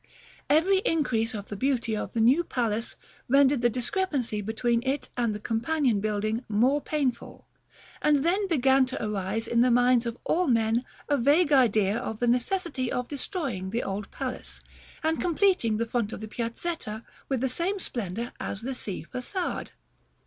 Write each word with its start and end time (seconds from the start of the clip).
Every 0.49 0.79
increase 0.79 1.35
of 1.35 1.49
the 1.49 1.55
beauty 1.55 1.95
of 1.95 2.13
the 2.13 2.21
new 2.21 2.43
palace 2.43 2.95
rendered 3.29 3.61
the 3.61 3.69
discrepancy 3.69 4.41
between 4.41 4.81
it 4.83 5.09
and 5.15 5.35
the 5.35 5.39
companion 5.39 5.99
building 5.99 6.43
more 6.49 6.81
painful; 6.81 7.45
and 8.01 8.25
then 8.25 8.47
began 8.47 8.87
to 8.87 9.05
arise 9.05 9.47
in 9.47 9.61
the 9.61 9.69
minds 9.69 10.07
of 10.07 10.17
all 10.23 10.47
men 10.47 10.85
a 11.07 11.17
vague 11.17 11.51
idea 11.53 11.99
of 11.99 12.17
the 12.19 12.25
necessity 12.25 12.91
of 12.91 13.09
destroying 13.09 13.69
the 13.69 13.83
old 13.83 14.09
palace, 14.09 14.61
and 15.03 15.21
completing 15.21 15.77
the 15.77 15.85
front 15.85 16.11
of 16.13 16.19
the 16.19 16.27
Piazzetta 16.27 17.03
with 17.29 17.39
the 17.39 17.47
same 17.47 17.77
splendor 17.77 18.33
as 18.39 18.61
the 18.63 18.73
Sea 18.73 19.05
Façade. 19.13 19.69